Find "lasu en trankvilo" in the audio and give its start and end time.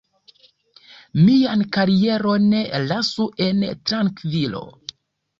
2.93-4.63